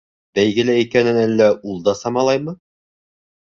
Бәйгелә 0.37 0.77
икәнен 0.83 1.19
әллә 1.25 1.51
ул 1.73 1.79
да 1.91 1.95
самалаймы? 2.01 2.59